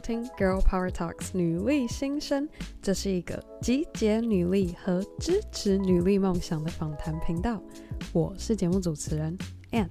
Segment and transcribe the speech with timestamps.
[0.00, 2.48] 收听 Girl Power Talks 女力新生，
[2.80, 7.62] 这是一个集结女力和支持女力梦想的访谈频道。
[8.14, 9.36] 我是节目主持人
[9.72, 9.90] Anne，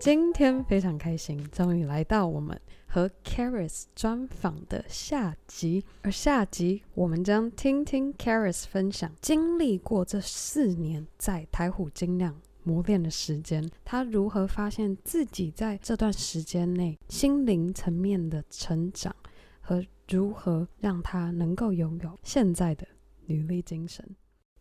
[0.00, 5.84] 今天非常开心，终于来到我们和 Caris 专访的下集。
[6.02, 19.14] 而下集我们将听听 Caris 分享经历过这四年在台虎精酿磨练的时间，他如何发现自己在这段时间内心灵层面的成长，
[19.60, 22.86] 和如何让他能够拥有现在的
[23.26, 24.04] 女力精神？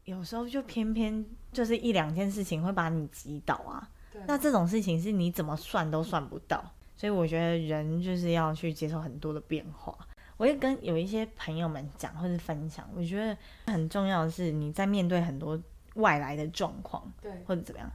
[0.06, 3.90] 有时候就偏偏就是一两件事情会把你击倒啊。
[4.26, 6.64] 那这种事情是你怎么算都算不到，
[6.96, 9.98] 所以我觉得人就是要去接受很多的变化。
[10.38, 13.38] 我也跟有一些朋友们讲或是分享，我觉得
[13.72, 15.62] 很重要的是你在面对很多。
[15.96, 17.92] 外来的状况，对，或者怎么样，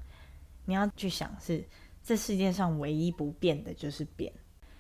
[0.64, 1.64] 你要去想是
[2.02, 4.32] 这世界上唯一不变的就是变，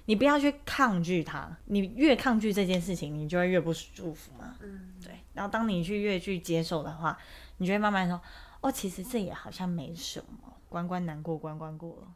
[0.04, 4.56] 你不要去抗拒它，你越抗拒这件事情，你就会越不舒服嘛。
[4.60, 5.12] 嗯，对。
[5.32, 7.18] 然后当你去越去接受的话，
[7.58, 8.20] 你就会慢慢说，
[8.60, 12.14] 哦，其实这也好像没什么，关关难过关关过了。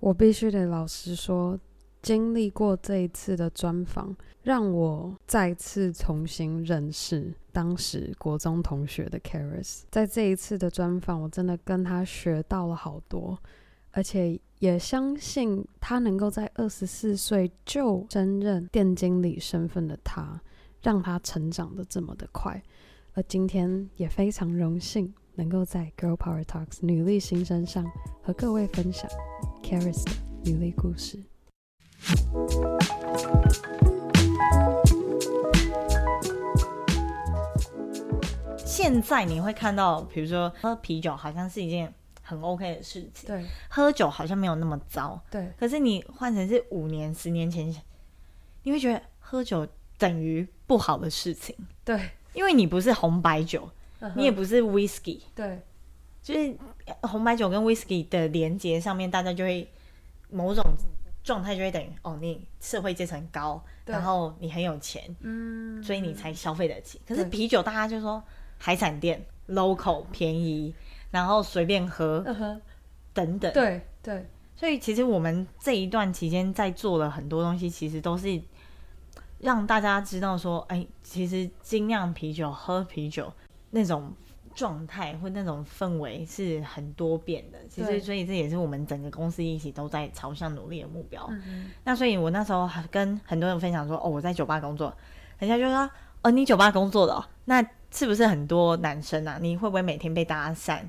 [0.00, 1.58] 我必须得老实说。
[2.08, 9.82] 经历过这一次的专访，让我再次重新认识当时国中同学的 Caris。
[9.90, 13.38] 在这一次的专访，我真的跟他学到了好多，
[13.90, 20.40] 而且也相信他能够在二十四岁就升任店经理身份的他，
[20.80, 22.62] 让他成长的这么的快。
[23.12, 27.84] 而今天也非常荣幸能够在 Girl Power Talks 女力新生上
[28.22, 29.10] 和各位分享
[29.62, 30.12] Caris 的
[30.50, 31.18] 女力故事。
[38.64, 45.52] 现在你会看到，比如说喝啤酒好像是一件很 OK 的事情，对，喝酒好像没有那么糟，对。
[45.58, 47.74] 可是你换成是五年、十年前，
[48.62, 49.66] 你会觉得喝酒
[49.98, 53.68] 等于不好的事情，对，因为你不是红白酒
[54.00, 54.12] ，uh-huh.
[54.14, 55.60] 你也不是 whisky，对，
[56.22, 56.56] 就是
[57.02, 59.68] 红白酒跟 whisky 的连接上面，大家就会
[60.30, 60.62] 某种。
[61.28, 66.98] 状态就会等于哦，你社会阶层高，然后你很有钱，嗯，所以你才消费得起。
[67.06, 68.24] 可是啤酒，大家就说
[68.56, 70.74] 海产店 local 便宜，
[71.10, 72.58] 然后随便喝，嗯，
[73.12, 74.26] 等等，对对。
[74.56, 78.40] 所以其实我们这一段期间在做了很多东西，其实都是
[79.38, 83.30] 让大家知道说，哎，其实精酿啤酒喝啤酒
[83.68, 84.10] 那种。
[84.54, 91.26] 状态或那种氛围是很多变的，其实所以这也是我们整个公司一起都在朝向努力的目标。
[91.30, 94.92] 嗯、那所以我那时候跟很多人分享说，哦，我在酒吧工作，
[95.38, 95.90] 人家就说，
[96.22, 99.38] 哦，你酒吧工作的，哦，那是不是很多男生啊？
[99.40, 100.80] 你会不会每天被搭讪？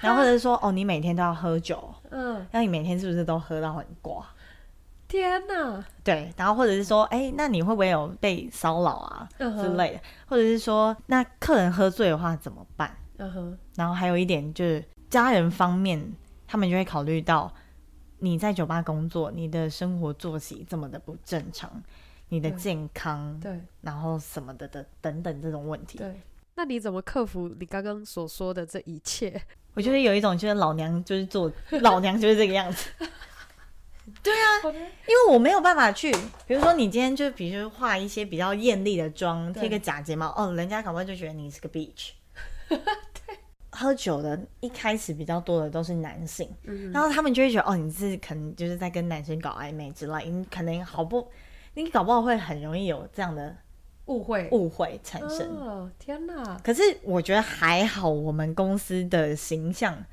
[0.00, 4.26] 然后或者是说，哦，你每天都要喝酒，嗯，那你每天是不是都喝到很挂？
[5.08, 5.84] 天呐！
[6.02, 10.00] 对，然后或者是说，哎，那你会不会有被骚扰啊、嗯、之类的？
[10.26, 12.92] 或者是说，那客人喝醉的话怎么办？
[13.18, 16.12] 嗯哼，然后还有一点就是家人方面，
[16.46, 17.52] 他们就会考虑到
[18.18, 21.82] 你在酒吧工作，你的生活作息这么的不正常，
[22.28, 25.98] 你的健康，对，然后什么的的等等这种问题。
[25.98, 26.20] 对，
[26.54, 29.40] 那你怎么克服你刚刚所说的这一切？
[29.74, 31.52] 我觉得有一种就是老娘就是做
[31.82, 32.90] 老娘就是这个样子。
[34.22, 36.12] 对啊，因为我没有办法去，
[36.46, 42.10] 比如说你今天就比如说画一些比较艳丽的妆，贴个假睫毛，哦，人家搞不好就觉得你是个 bitch。
[42.68, 43.36] 对，
[43.70, 51.26] 喝酒的一开始比较多的都是男性，嗯、然后他们就会觉得哦，你是可能就是在跟男生搞暧昧之类，你可能好不，
[51.74, 53.56] 你搞不好会很容易有这样的
[54.06, 55.48] 误会误会产生。
[55.56, 56.58] 哦，天哪！
[56.64, 60.04] 可是我觉得还好，我们公司的形象。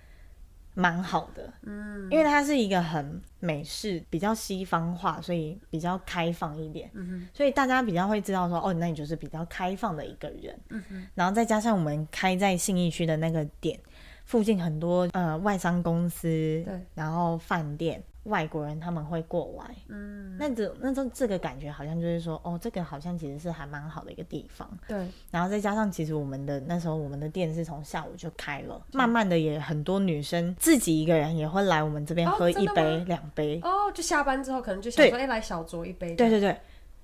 [0.74, 13.80] 蛮好的，嗯，因为它是一个很美式、比较西方化，所以比较开放一点，嗯哼，所以大家比较会知道说，哦，那你就是比较开放的一个人，嗯哼，然后再加上我们开在信义区的那个点
[14.26, 16.28] 附近，很多呃外商公司，
[16.66, 18.04] 对，然后饭店。
[18.24, 25.06] 外国人他们会过来，嗯，那这那这这个感觉好像就是说，哦，这个好像其实是还蛮好的一个地方，对。
[25.30, 36.58] 然后再加上，其实我们的那时候我们的店是从下午就开了，慢慢的也很多女生自己一个人也会来我们这边喝一杯两杯，哦，就下班之后可能就想说，哎，来小酌一杯，对对对，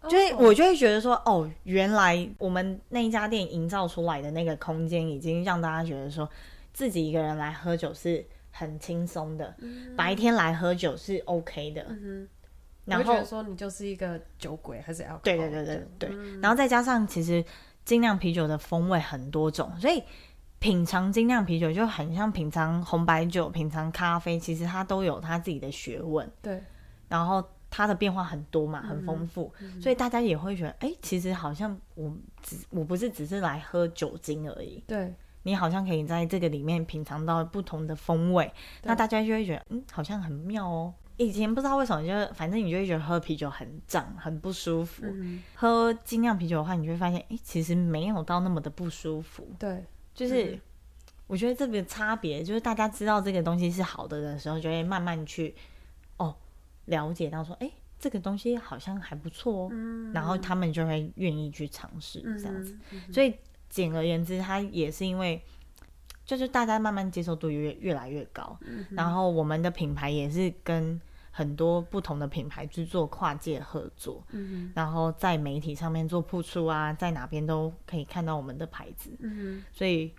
[0.10, 6.30] 所以我就会觉得说，哦，原来我们那一家店营造出来的那个空间，已经让大家觉得说
[6.71, 8.25] 自己一个人来喝酒是。
[8.51, 11.86] 很轻松的、嗯，白天来喝酒是 OK 的。
[11.90, 12.28] 嗯、
[12.86, 15.19] 然后说你就是一个酒鬼还是 alcohol？
[15.24, 16.42] 对对对对对、嗯。
[16.42, 17.44] 然后再加上其实
[17.86, 20.04] 精酿啤酒的风味很多种，所以
[20.60, 26.30] 品尝精酿啤酒就很像品尝红白酒、品尝咖啡，其实它都有它自己的学问。
[26.42, 26.62] 对。
[27.07, 32.12] 然后它的变化很多嘛，很丰富，嗯、所以大家也会觉得，哎、欸，其实好像我
[32.42, 34.84] 只我不是只是来喝酒精而已。
[34.86, 35.13] 对，
[35.50, 38.54] 你好像可以在这个里面品尝到不同的风味，
[38.84, 40.94] 那大家就会觉得，嗯，好像很妙哦。
[41.18, 45.01] 以前不知道为什么，就反正你就会觉得喝啤酒很胀，很不舒服。
[45.07, 49.48] 嗯、喝精酿啤酒的话，你就会发现，哎、欸，其实没有到那么的不舒服。
[49.57, 50.62] 对，就是、嗯、
[51.25, 55.56] 我觉得这个差别，就是大家知道这个东西是好的的时候，就会慢慢去
[56.18, 56.36] 哦
[56.86, 59.69] 了解到说，哎、欸，这个东西好像还不错哦。
[59.72, 62.78] 嗯、然后他们就会愿意去尝试这样子。
[63.12, 63.36] 所以
[63.69, 65.42] 简而言之，它也是因为。
[66.25, 71.01] 就是大家慢慢接受度越越来越高，嗯、然后我们的品牌也是跟
[71.31, 80.13] 很多不同的品牌去做跨界合作，嗯、然后在媒体上面做铺出啊，在哪边都可以看到我们的牌子，嗯、所以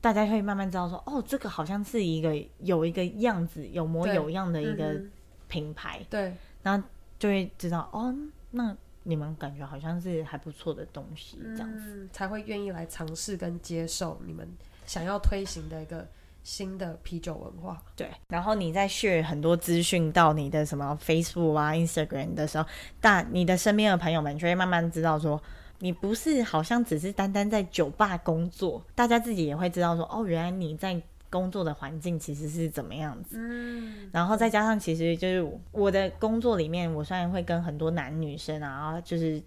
[0.00, 4.98] 大家会慢慢知道说，哦，这个好像是一个有一个样子、有模有样的一个
[5.46, 6.88] 品牌，对，然后
[7.18, 8.16] 就会知道，哦，
[8.52, 14.48] 那你们感觉好像是还不错的东西，这样子、嗯、才会愿意来尝试跟接受你们。
[14.86, 16.08] 想要推行的一个
[16.42, 18.08] 新的啤酒文化，对。
[18.28, 22.64] 然后你在 share 很多资讯到你的什么 Facebook 啊、Instagram 的时候，
[22.98, 25.38] 但你的身边的朋友们就会慢慢知道说，
[25.80, 30.98] 你不是好像只是单单在酒吧工作，大家自己也会知道说，哦，原来你在
[31.30, 33.36] 工作的环境其实是怎么样子。
[33.38, 34.10] 嗯。
[34.12, 39.42] 然后再加上，其实就是我的工作里面，我虽然会跟很多男女生啊，就是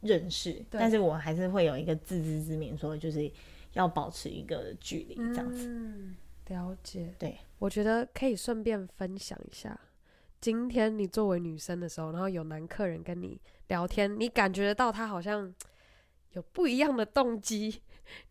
[0.00, 3.30] 认识，但是我还是会有一个自知之明，说就是。
[3.74, 5.68] 要保持一个距离，这样子。
[5.68, 6.16] 嗯，
[6.46, 7.14] 了解。
[7.18, 9.78] 对，我觉得可以顺便分享一下，
[10.40, 13.38] 今天你作为女生的时候，然后有男客人跟你
[13.68, 15.54] 聊天，你感觉得到他好像
[16.32, 17.82] 有不一样的动机，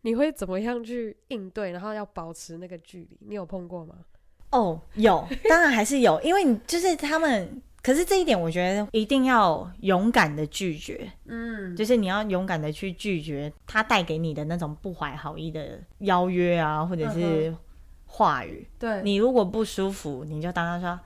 [0.02, 1.70] 你会怎么样去应对？
[1.72, 3.94] 然后要保持那个距离，你有碰过吗？
[4.50, 7.62] 哦，有，当然还是有，因为你就是他们。
[7.80, 17.54] 可是这一点，我觉得一定要勇敢的拒绝，嗯，就是你要勇敢的去拒绝他带给你的那种不怀好意的邀约啊，或者是
[18.04, 18.66] 话语。
[18.80, 21.00] 对，你如果不舒服，你就当他说：“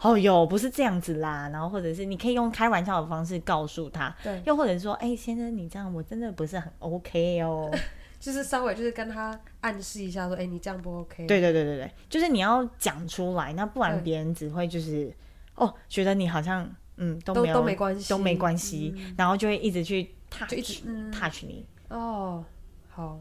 [0.00, 7.70] 哦哟，不是这样子啦。”然后或者是你可以用开玩笑的方式告诉他，对，又或者说：“哎、欸，先生，你这样我真的不是很 OK 哦。”
[8.24, 15.12] 就是稍微就是跟他暗示一下说：“哎、欸，你这样不 OK。”对对对对对，就是你要讲出来，那不然别人只会就是。
[15.56, 21.64] 哦，觉得你好像嗯都没有都，都没关系，都没关系，嗯、然后就会一直去 touch 就一直、嗯、touch 你。
[21.90, 22.44] 哦，
[22.88, 23.20] 好，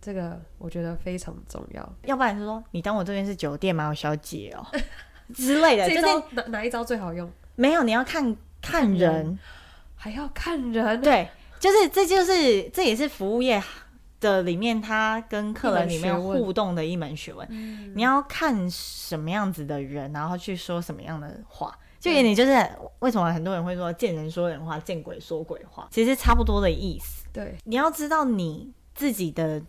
[0.00, 1.92] 这个我觉得非常重要。
[2.06, 4.66] 要不然就说你当我这边是酒店吗，小姐哦
[5.32, 5.86] 之类的。
[5.86, 7.30] 这就是哪哪一招最好用？
[7.54, 9.38] 没有，你要看看人，
[9.94, 11.00] 还要看人。
[11.00, 11.28] 对，
[11.60, 13.62] 就是这就是这也是服务业
[14.20, 27.24] 的里面，他跟客人里面互动的一门学问，嗯、你要看什么样子的人，然后去说什么样的话，就你就是为什么很多人会说见人说人话，见鬼说鬼话，其实差不多的意思。
[27.32, 29.62] 对，你要知道你自己的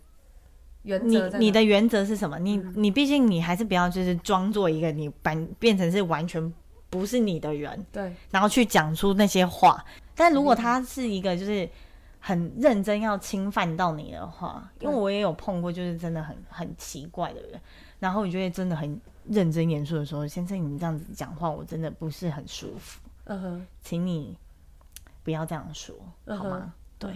[0.82, 2.38] 原则，你你的原则是什么？
[2.38, 6.52] 你你毕竟你还是不要就是装作一个你变变成是完全
[6.90, 9.82] 不是你的人，对，然后去讲出那些话。
[10.14, 11.66] 但如果他是一个就是。
[12.24, 17.60] 很认真要侵犯到你的话，因为我也有碰过，就是真的很很奇怪的人，
[17.98, 24.38] 然后我就会真的很认真严肃的说：“先生，你这样子讲话，我真的不是很舒服。”嗯哼，请你
[25.24, 25.96] 不要这样说，
[26.26, 26.72] 好吗？
[26.96, 27.12] 对，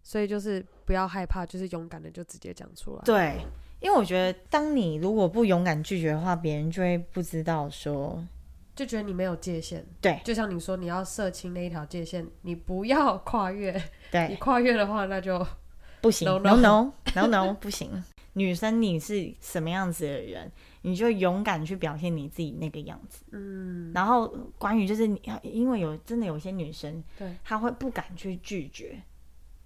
[0.00, 3.02] 所以就是不要害怕，就是勇敢的就直接讲出来。
[3.04, 3.44] 对，
[3.80, 8.24] 因为我觉得当你如果不勇敢拒绝的话，别人就会不知道说。
[8.80, 13.70] 就觉得你没有界限，对，就像你说你要设清那一条界限，你不要跨越，
[14.10, 15.46] 对，你跨越的话那就
[16.00, 18.02] 不行 no no no no, no 不行。
[18.32, 23.92] 女生你是什么样子的人，你就勇敢去表现你自己那个样子，嗯。
[23.94, 28.98] 然后关于就是你，因为有真的有些女生，对，她会不敢去拒绝，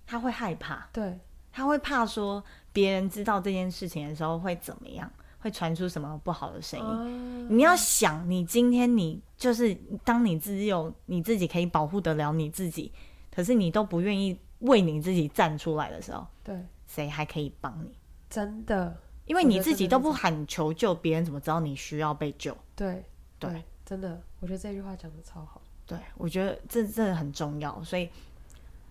[0.04, 1.20] 她会害怕，对，
[1.52, 2.42] 她会怕说
[2.72, 5.08] 别人知道这件事情的时候会怎么样。
[5.44, 6.86] 会传出什么不好的声音？
[6.86, 12.90] 哦、你要想，你今天你就是当你只有你自己可以保护得了你自己，
[13.30, 17.94] 可是你都不愿意为你自己站出来的时候，对，谁还可以帮你？
[18.30, 18.96] 真的，
[19.26, 22.56] 因为你自己都不喊求救，别人怎么知道你需要被救？
[22.74, 23.04] 对
[23.38, 25.60] 对，对，真的，我觉得这句话讲的超好。
[25.86, 28.08] 对，我觉得这真的很重要，所以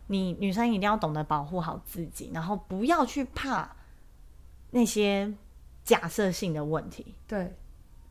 [0.05, 3.75] 你女生一定要懂得保护好自己，然后不要去怕
[4.69, 5.33] 那些。
[5.83, 7.53] 假设性的问题，对，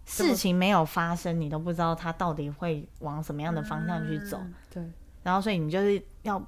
[0.05, 4.91] 事情没有发生，你都不知道他到底会往什么样的方向去走，嗯、对。
[5.23, 6.43] 然后，所以你就是要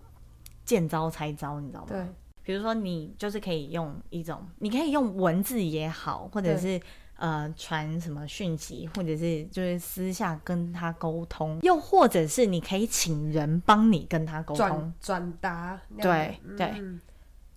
[0.64, 1.86] 见招拆招，你知道吗？
[1.88, 2.06] 对。
[2.42, 6.78] 比如说，你就是可以用一种，你可以用文字也好，或者是
[7.16, 15.80] 呃传什么讯息，或者是就是私下跟他沟通，又或者是你可以请人帮你跟他沟通转转达。
[16.02, 16.74] 对、嗯、对，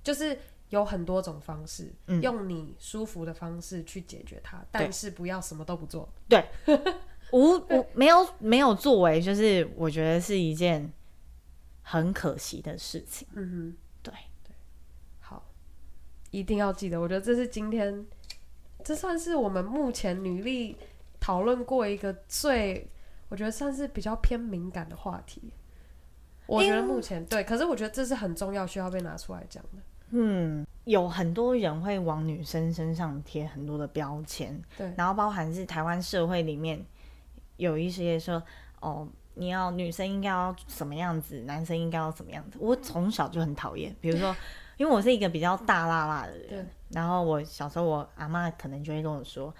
[0.02, 6.08] 就是有很多种方式，嗯、用你舒服的方式去解决它，但是不要什么都不做。
[6.28, 6.46] 对，
[7.32, 10.92] 无无没有没有作为，就是我觉得是一件
[11.82, 13.28] 很可惜的事情。
[13.34, 14.54] 嗯哼，对对，
[15.20, 15.44] 好，
[16.32, 17.00] 一定要记得。
[17.00, 18.06] 我觉得这是今天。
[18.84, 20.78] 这算是我们目前女力
[21.20, 22.90] 讨论过一个最，
[23.28, 25.52] 我觉得算是比较偏敏感的话题。
[26.46, 29.82] 我觉得目前对，可是我觉得这是很重要，需要被拿出来讲的。
[30.10, 36.84] 嗯，有很多人会往女生身上贴很多的标签，对，然后包含是台湾社会里面
[37.58, 38.42] 有一些说，
[38.80, 42.58] 哦，你要女生应该要什么样子，男生应该要什么样子。
[42.62, 44.36] 我从小就很讨厌，比如说。
[44.78, 49.52] 因为我是一个比较大辣辣的人，对然后我小时候我阿妈可能就会跟我说：“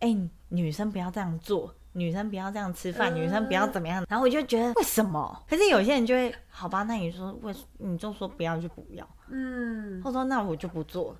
[0.00, 5.44] 哎、欸，女生不要这样做，女生不要这样吃饭，嗯、女生不要怎么样。”然后我就觉得为什么？
[5.48, 11.16] 可是有些人就会好吧，那你说为你就说不要就不要，嗯，或者说那我就不做。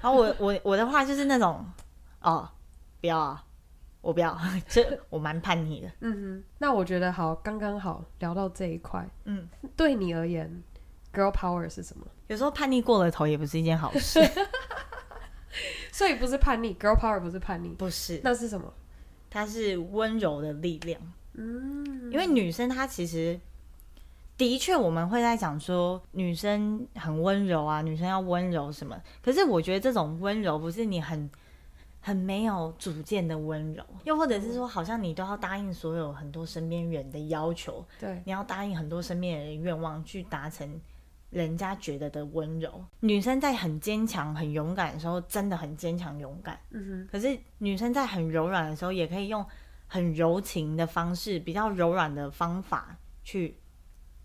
[0.00, 1.64] 然后我 我我的话就是那种
[2.20, 2.48] 哦，
[3.00, 3.44] 不要啊，
[4.00, 4.38] 我不要，
[4.68, 5.90] 这我蛮叛逆的。
[6.00, 9.06] 嗯哼，那我觉得好，刚刚好聊到这一块。
[9.24, 10.62] 嗯，对你而言。
[11.10, 12.06] Girl power 是什么？
[12.26, 14.20] 有时候叛逆过了头也不是一件好事，
[15.90, 16.74] 所以不是叛逆。
[16.74, 18.72] Girl power 不是叛逆，不是，那是什么？
[19.30, 21.00] 它是温柔的力量。
[21.34, 23.38] 嗯，因为女生她其实
[24.36, 29.00] 的确我们会在讲说女生很温柔啊，女生要温柔什么。
[29.22, 31.30] 可是我觉得这种温柔不是你很
[32.00, 40.80] 很没有主见的温柔，又或者是说好像你都要答应所有很多身边人的要求，对，你要答应很多身边人的愿望去达成。
[41.30, 46.58] 人家觉得的温柔，女生在很坚强、很勇敢的时候，真的很坚强、勇敢。
[46.70, 47.08] 嗯哼。
[47.12, 49.44] 可是女生在很柔软的时候，也可以用
[49.86, 53.58] 很柔情的方式，比较柔软的方法去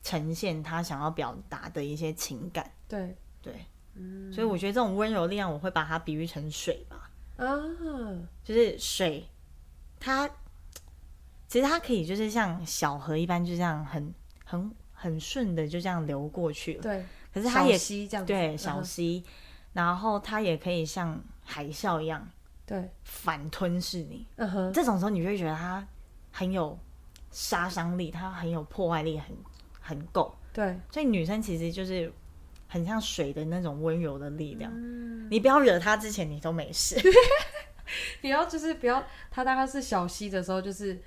[0.02, 2.72] 呈现她想要表达的一些情感。
[2.88, 3.54] 对对，
[3.96, 4.32] 嗯。
[4.32, 7.10] 所以我觉得这种温柔力量，我会把它比喻成水吧。
[7.36, 7.60] 啊。
[8.46, 9.28] 就是水，
[10.00, 10.30] 它
[11.50, 14.14] 其实它可以就是像小河一般，就这样很
[14.46, 14.74] 很。
[15.04, 17.04] 很顺的就这样流过去了，对。
[17.34, 19.32] 可是它也溪这样子，对小溪，嗯、
[19.74, 22.26] 然后它也可以像海啸一样，
[22.66, 24.26] 对，反吞噬你。
[24.38, 25.86] 嗯哼，这种时候你就会觉得它
[26.32, 26.80] 很有
[27.32, 29.36] 杀伤力，它很有破坏力很，
[29.82, 30.34] 很很够。
[30.54, 32.10] 对，所以女生其实就是
[32.70, 34.72] 很像水的那种温柔的力量。
[34.74, 36.96] 嗯，你不要惹他之前，你都没事。
[38.22, 41.02] 你要就是不要，他大概是小溪的时候，就是。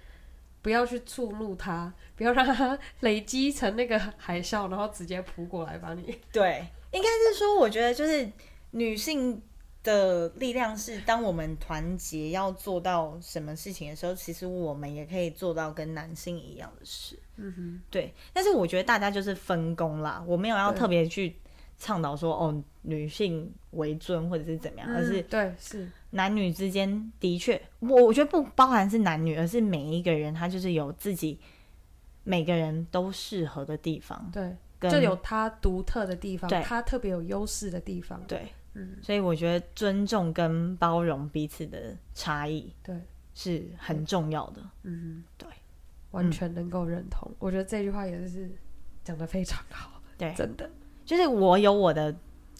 [0.66, 6.02] 不要去触怒他，不要让他 累积成那个海啸，然后直接扑过来把你。
[6.32, 8.28] 对，应该是说，我觉得就是
[8.72, 9.40] 女性
[9.84, 17.16] 的力量是，当我们团结要做到什么事情的时候，其实我们也可以做到跟男性一样的事。
[17.36, 18.12] 嗯哼，对。
[18.32, 21.36] 但是我觉得大家就是分工啦，我没有要特别去
[21.78, 25.88] 倡导说哦，女性为尊或者是怎么样，而是、嗯、对是。
[26.10, 31.38] 男女之间的确，我我觉得不包含是男女，而是每一个人他就是有自己
[32.24, 34.56] 每个人都适合的地方，对，
[34.90, 36.62] 就有他独特的地方，对。
[36.62, 42.94] 他特别有优势的地方，对，嗯，所以我觉得尊重跟包容彼此的差异，对，
[43.34, 45.48] 是很重要的，嗯，对，
[46.12, 48.50] 完全能够认同，嗯、我觉得这句话也是
[49.04, 50.70] 讲得非常好，对，真的，
[51.04, 52.14] 就是我有我的。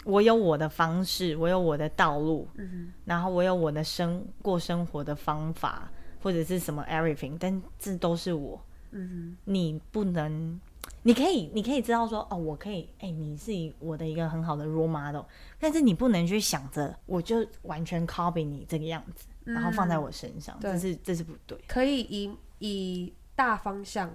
[0.07, 5.91] 我有我的方式，我有我的道路，嗯、然后我有我的生过生活的方法，
[6.23, 8.65] 或者是什么 everything，但这都是我。
[8.93, 10.61] 嗯哼，你不能，
[11.03, 15.25] 你可以，你可以知道说，哦，我可以，哎，你是我的一个很好的 role model，
[15.59, 21.59] 但是你不能去想着，我就完全 copy 你这个样子，嗯、然后放在我身上，这是这是不对。
[21.67, 24.09] 可以以以大方向。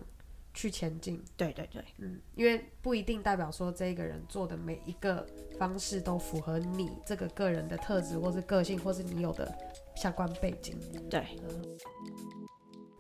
[0.54, 5.26] 去前进，对对对，嗯，因为不一定代表说这个人做的每一个
[5.58, 9.54] 方式都符合你这个个人的特质，或是个性，或是你有的
[9.96, 10.78] 相关背景。
[11.10, 11.26] 对，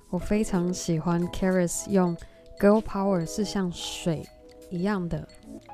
[0.09, 2.15] 我非常喜欢 Caris 用
[2.59, 4.25] Girl Power 是像水
[4.69, 5.27] 一样的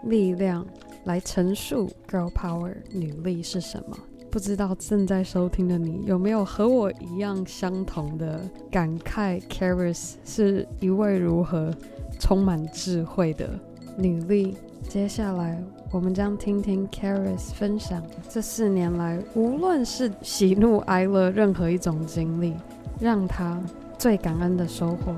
[0.03, 0.65] 力量
[1.05, 3.97] 来陈述 Girl Power 女力是什么。
[4.29, 11.73] 不知道正在收听的你有没有和我一样相同的感慨？Caris 是一位如何
[12.19, 13.49] 充满智慧的
[13.97, 14.55] 女力。
[14.87, 15.59] 接下来，
[15.91, 22.53] 我们将听听 Caris 分享这四年来，无论是喜怒哀乐，任何一种经历，
[22.99, 23.59] 让她
[23.97, 25.15] 最感恩的收获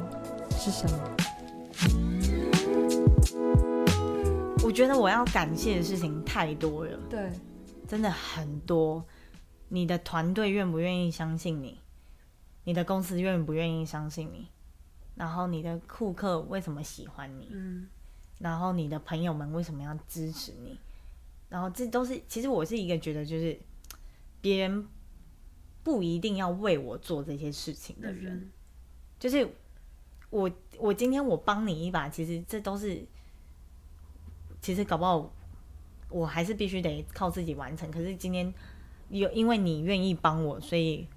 [0.52, 1.00] 是什么？
[4.64, 6.92] 我觉得我要感谢的事情太多了。
[7.10, 7.30] 对。
[7.90, 9.04] 真的很多，
[9.70, 11.80] 你的团队愿不愿意相信你，
[12.64, 14.48] 你的公司愿不愿意相信你，
[15.16, 17.88] 然后你的顾客为什么喜欢你，嗯，
[18.38, 20.80] 然后你的朋友们为什么要支持你，
[21.50, 23.60] 然后这都是其实我是一个觉得就是
[24.40, 24.88] 别人
[25.82, 28.52] 不一定要为我做这些事情的人，嗯、
[29.18, 29.52] 就是
[30.30, 33.04] 我我今天我帮你一把，其实这都是
[34.62, 35.34] 其实搞不好
[36.10, 38.54] 我还是必须得靠自己完成，可是今天。
[39.12, 41.08] 有，因为你愿意帮我，所以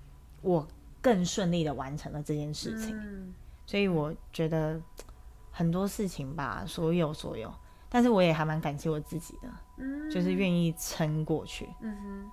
[0.41, 0.67] 我
[1.03, 2.99] 更顺利的完成了这件事情。
[2.99, 3.35] 嗯、
[3.67, 4.81] 所以我觉得
[5.51, 7.53] 很多事情吧，所有所有，
[7.91, 11.69] 但是我也还蛮感谢我自己的，嗯、就是愿意撑过去。
[11.83, 12.31] 嗯哼，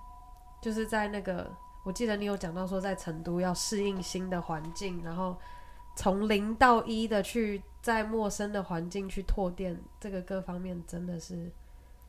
[0.62, 5.36] 就是在那个，我记得你有讲到说，在成都要适应新的环境，然后
[5.94, 11.52] 从零到一的去在陌生的环境去拓店，这个各方面真的是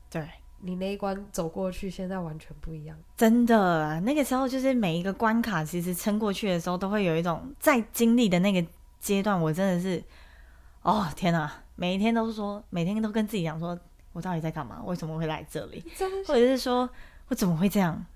[0.08, 0.26] 对。
[0.64, 2.96] 你那一关走过去，现在完全不一样。
[3.16, 8.64] 真的，那个时候就是每一个关卡，其实撑过去的时候，都会有一种在经历的那个
[9.00, 9.38] 阶段。
[9.38, 10.02] 我真的是，
[10.82, 11.52] 哦天哪！
[11.74, 13.76] 每一天都说，每天都跟自己讲说，
[14.12, 14.80] 我到底在干嘛？
[14.84, 15.82] 为什么会来这里？
[16.26, 16.88] 或者是说
[17.28, 18.06] 我怎么会这样？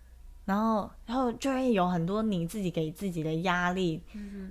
[0.44, 4.00] 然后，然后就会有很多你自己给自己的压力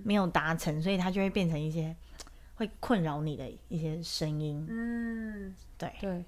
[0.04, 1.96] 没有达成，所以它就会变成一些
[2.56, 4.66] 会困扰你的一些声音。
[4.70, 6.26] 嗯，对对。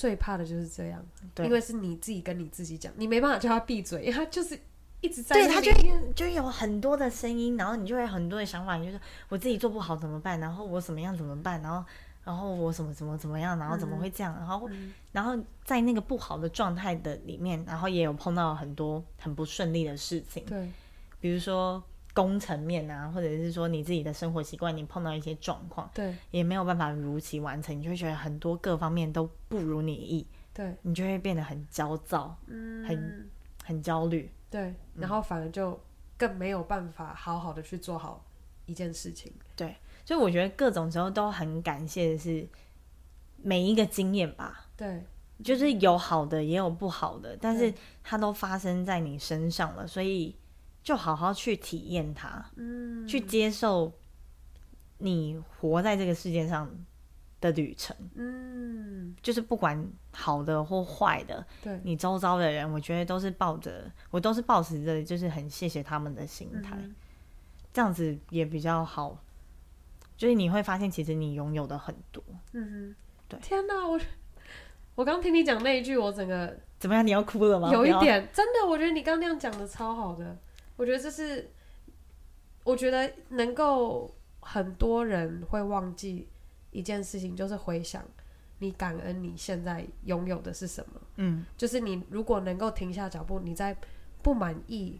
[0.00, 1.04] 最怕的就是这样，
[1.34, 4.58] 对因为是你自己跟你自己讲，你没办法叫他闭嘴，因为他就是
[5.02, 5.36] 一直在。
[5.36, 5.70] 对，他就
[6.14, 10.40] 就有很多的声音，然后你就会有很多的想法，你就说我自己做不好怎么办？
[10.40, 11.60] 然后我怎么样怎么办？
[11.60, 11.84] 然后
[12.24, 13.58] 然后我什么怎么怎么样？
[13.58, 14.34] 然后怎么会这样？
[14.38, 20.42] 然后、嗯、然后在那个不好的状态的里面，然后也有碰到很多很不顺利的事情。
[20.46, 20.66] 对，
[21.20, 21.82] 比如说。
[22.12, 33.30] 工程面啊，或者是说你自己的生活习惯，你碰到一些状况，对，也没有办法如期完成，你就会觉得很多各方面都不如你意，对，你就会变得很焦躁，嗯，很
[33.64, 35.78] 很焦虑，对，然后反而就
[36.16, 38.24] 更没有办法好好的去做好
[38.66, 42.48] 一件事情，对，所以我觉得各种时候都很感谢的是
[43.36, 45.04] 每一个经验吧，对，
[45.44, 50.34] 就是有好的也有不好的，但是它都发生在你身上了，所以。
[50.82, 53.92] 就好好去体验它，嗯，去接受
[54.98, 56.70] 你活在这个世界上
[57.40, 66.94] 的旅程，嗯，就是不管好的或坏的，对，你周遭的人，我觉得都是抱着，我都是抱持着，就是很谢谢他们的心态，嗯、
[67.72, 69.22] 这样子也比较好，
[70.16, 72.96] 就是你会发现，其实你拥有的很多，嗯哼，
[73.28, 73.40] 对。
[73.40, 73.98] 天哪，我
[74.94, 77.06] 我刚听你讲那一句，我整个怎么样？
[77.06, 77.70] 你要哭了吗？
[77.70, 80.36] 有一点，真的，我觉得你刚那样讲的超好的。
[80.80, 81.50] 我觉得这是，
[82.64, 86.26] 我觉得能够很多人会忘记
[86.70, 88.02] 一件事情，就是回想
[88.60, 90.98] 你感恩你现在拥有的是什么。
[91.16, 93.76] 嗯，就是你如果能够停下脚步，你在
[94.22, 94.98] 不满意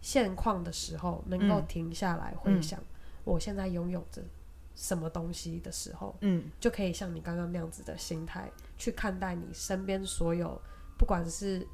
[0.00, 2.82] 现况的时候，能够停下来回想
[3.22, 4.20] 我现在拥有着
[4.74, 10.60] 什么东西的时候，嗯，就可以像你刚刚那样子的心态去看待你身边所有，
[10.98, 11.64] 不管是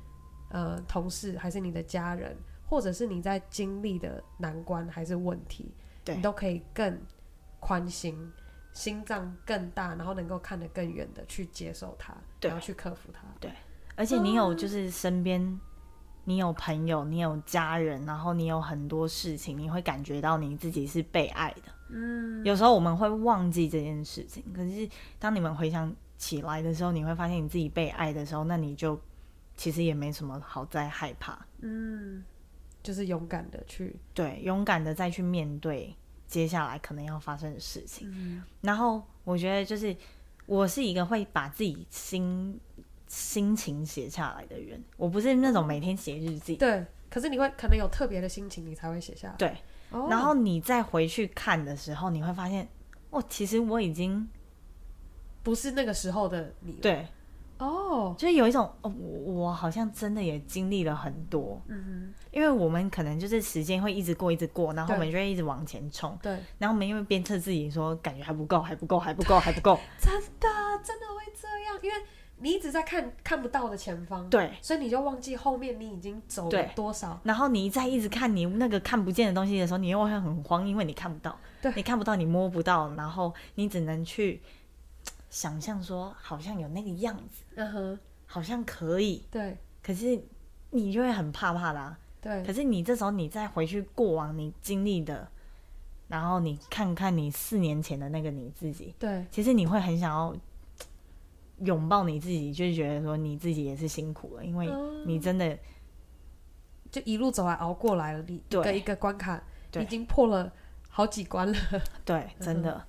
[0.51, 2.37] 呃同事还是你的家人。
[2.69, 5.73] 或者是你在经历的难关还是问题，
[6.07, 7.01] 你都可以更
[7.61, 8.33] 宽心，
[8.73, 13.23] 心脏更大，然后能够看得更远的去接受它，对然后去克服它。
[13.41, 13.51] 对，
[13.95, 15.61] 而且你有就是身边，嗯、
[16.25, 21.63] 你有朋友，你有家人，然后你有很多事情，你会感觉到你自己是被爱的。
[21.89, 29.01] 嗯，有时候我们会忘记这件事情，可是当你们回想起来的时候，你会发现你自己被爱的时候，那你就
[29.57, 31.39] 其实也没什么好再害怕。
[31.61, 32.25] 嗯。
[32.87, 35.93] 就是勇敢的去，对，勇敢的再去面对
[36.29, 38.09] 接下来可能要发生的事情。
[38.13, 39.97] 嗯、然后我觉得，就是
[40.47, 42.61] 我是一个会把自己心
[43.09, 46.55] 心情写下来的人，我不是那种每天写日记。
[46.55, 49.35] 对，可是你会可能有特别的心情，你才会写下来。
[49.37, 49.57] 对，
[49.91, 52.69] 哦、然后你再回去看的时候，你会发现，
[53.11, 54.29] 哦，其实我已经
[55.43, 56.75] 不是那个时候的你。
[56.75, 57.09] 对。
[57.59, 70.49] 哦，oh, 就是有一种哦，我我好像真的也经历了很多，嗯哼，因为我们可能就是时间会一直过，一直过，然后我们就会一直往前冲，对，然后我们因为鞭策自己说感觉还不够，还不够，还不够，还不够， 真的
[70.83, 71.97] 真的会这样，因为
[72.39, 84.43] 你一直在看看不到的前方，对，所以你就忘记后面你已经走了多少，然后你再一直看你那个看不见的东西的时候，你又会很慌，因为你看不到，对，你看不到，你摸不到，然后你只能去
[85.37, 87.99] 想象说好像有那个样子，嗯哼。
[88.25, 90.19] 好像可以，对，可是
[90.71, 92.43] 你就会很怕怕的啊，对。
[92.43, 95.31] 可是你这时候你再回去过往你经历的，
[96.09, 100.35] 然后你看看你四年前的那个你自己，对，其实你会很想要
[101.59, 104.67] 拥抱你自己，就是觉得说你自己也是辛苦了，因为
[105.05, 105.57] 你真的
[106.91, 109.83] 就一路走来熬过来了，你一个一个关卡对。
[109.83, 110.51] 已经破了
[110.89, 111.59] 好几关了。
[112.05, 112.87] 对，真的，嗯、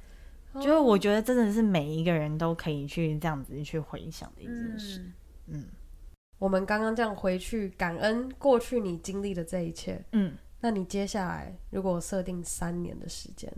[0.62, 5.00] 就是我觉得真的是每一个人都可以去这样子去回想的一件事。
[5.48, 5.70] 嗯，嗯
[6.38, 10.04] 我们刚刚这样回去感恩过去你经历的这一切。
[10.12, 13.52] 嗯，那你接下来如果设定三年的时间，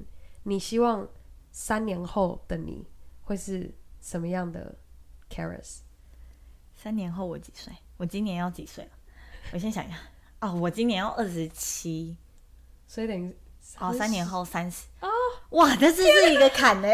[0.44, 1.08] 你希望
[1.52, 2.86] 三年后的你
[3.22, 4.76] 会是什么样的
[5.30, 5.80] Charis？
[6.74, 7.74] 三年后我几岁？
[7.98, 8.92] 我今年要几岁了？
[9.52, 9.98] 我先想一下。
[10.40, 12.16] 哦，我今年要二十七，
[12.88, 13.36] 所以等于
[13.78, 14.88] 哦，三年后三十。
[15.02, 15.10] 哦，
[15.52, 16.88] 哇，这是是一个坎呢。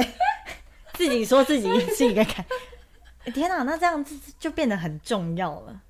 [0.93, 2.45] 自己说自己是一个坎。
[3.33, 5.81] 天哪，那这样子就变得很重要了。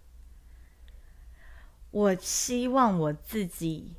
[1.92, 3.94] 我希望我自己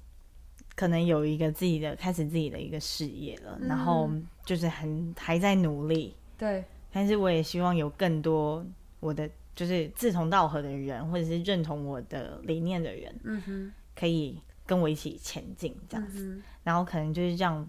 [0.75, 4.11] 可能有一个自己的开始自己的一个事业了，嗯、然后
[4.45, 6.17] 就是很还在努力。
[6.37, 8.65] 对，但是我也希望有更多
[9.01, 9.29] 我的。
[9.57, 17.67] 就是志同道合的人，或者是认同我的理念的人，嗯哼，可以跟我一起前进这样子，嗯、然后可能就是让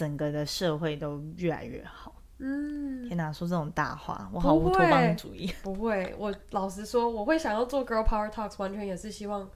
[0.00, 2.14] 整个的社会都越来越好。
[2.38, 5.52] 嗯，天哪，说这种大话，我好乌托邦主义。
[5.62, 9.46] 不会，我老实说，我会想要做 Girl Power Talks，完全也是希望。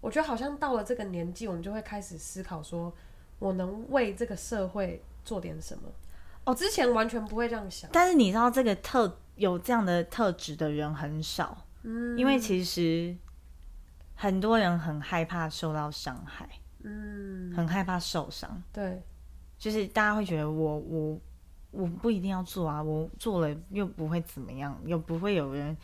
[0.00, 2.92] 我觉得好像到了这个年纪，我们就会开始思考，说
[3.40, 5.88] 我能为这个社会做点什么。
[6.44, 7.90] 哦，之前完全不会这样想。
[7.92, 9.18] 但是你知道这个特。
[9.36, 13.16] 有这样的特质的人很少，嗯，因为其实
[14.14, 16.46] 很多人很害怕受到伤害，
[16.82, 19.02] 嗯，很害怕受伤，对，
[19.62, 21.20] 就是大家会觉得我我
[21.70, 25.76] 我不一定要做啊，我做了又不会怎么样，又不会有人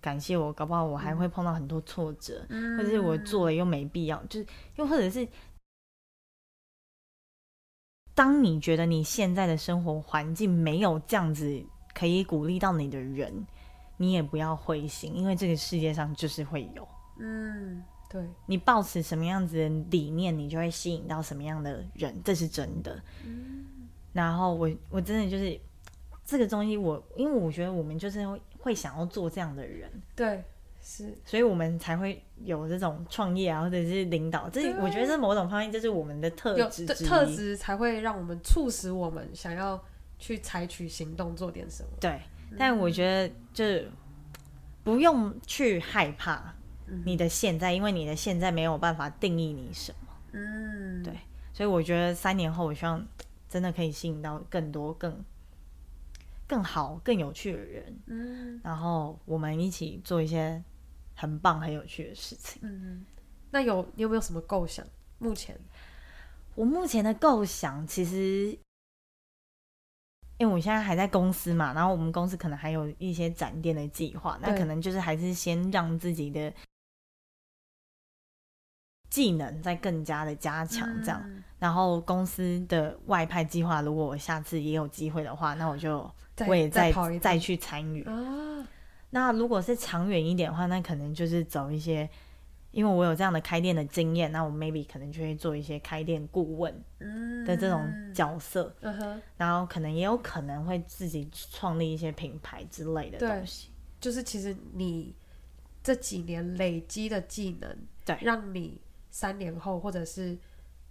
[0.00, 5.26] 感谢我，搞不好我还会碰到很多挫折，嗯，或者是我做了又没必要，就是又或者是
[8.14, 11.66] 当你觉得你现在的生活环境没有这样子。
[11.96, 13.46] 可以鼓励到你的人，
[13.98, 16.88] 你也不要灰心，因为这个世界上就是会有。
[17.20, 18.22] 嗯，对。
[18.46, 23.00] 你抱持什么样子的理念，你就会吸引到什么样的人，这是真的。
[23.24, 23.64] 嗯。
[24.12, 25.58] 然后我我真的就是
[26.24, 29.90] 这个东西我，我因为我觉得我们就是会会想要做这样的人。
[30.14, 30.42] 对，
[30.80, 31.16] 是。
[31.24, 34.48] 所以我们才会有这种创业啊，或者是领导。
[34.48, 39.82] 这我觉得这某种方面就是我们的特质，特质才会让我们促使我们想要。
[40.16, 41.88] 去采取行动，做点什么？
[42.00, 42.18] 对，
[42.56, 43.64] 但我觉得就
[44.84, 46.54] 不用去害怕
[47.04, 50.08] 你的现在，嗯、因为你的现在没有办法定义你什么。
[50.32, 51.12] 嗯，对，
[51.52, 53.06] 所以我觉得三年后，我希望
[53.48, 55.24] 真的可以吸引到更多、更
[56.46, 57.98] 更好、更有趣的人。
[58.06, 60.62] 嗯，然后我们一起做一些
[61.14, 62.60] 很棒、很有趣的事情。
[62.64, 63.04] 嗯，
[63.50, 64.86] 那有你有没有什么构想？
[65.18, 65.58] 目前
[66.54, 68.58] 我目前的构想其实。
[70.36, 76.52] 因为我现在还在公司嘛，然后我们公司可能还有一些展店的计划，那可能就是还是先让自己的
[79.14, 81.22] 技能再更加的加强，这样。
[81.24, 86.10] 嗯、然后公司的外派计划，如果我下次也有机会的话，那我就
[86.48, 88.02] 我也再再，再去参与。
[88.02, 88.66] 啊、
[89.10, 92.10] 那如果是长远一点的话，那可能就是走一些。
[92.72, 96.74] 因为我有这样的开店的经验，那我 maybe 可能就会做一些开店顾问
[97.46, 103.68] 的这种角色，嗯嗯、然后可能也有可能会自己创立一些品牌之类的东西。
[104.00, 105.14] 就是其实你
[105.84, 108.80] 这几年累积的技能，对，让你
[109.14, 110.36] 三年后或者是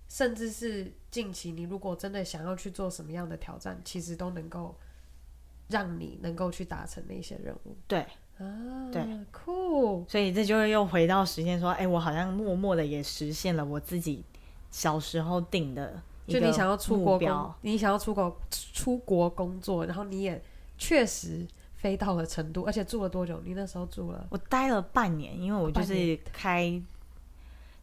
[0.08, 4.74] 甚至是近期，你如果真的想要去做什么样的挑战，其实都能够
[5.68, 7.76] 让你能够去达成那些任务。
[7.86, 8.06] 对。
[8.38, 14.24] 啊，对，酷，所以这就是又回到实现，说，哎，我好像默默的也实现了我自己
[14.72, 20.42] 小时候定的就你想要出国工，你想要出国出国工作，然后你也
[20.80, 23.40] 确实飞到了成都，而且住了多久？
[23.46, 24.26] 你那时候住了？
[24.32, 26.82] 我待了半年，因为我就是开，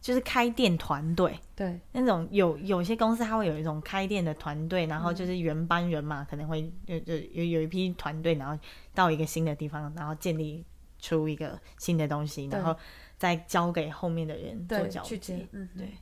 [0.01, 8.59] 就是开店团队，对，那种有有些公司它会有一种开店的团队，然后就是原班人马，可能会有有有有一批团队，然后。
[8.93, 10.65] 到一个新的地方，然后建立
[10.99, 12.75] 出一个新的东西，然后
[13.17, 15.47] 再交给后面的人做交接。
[15.53, 15.93] 嗯，对，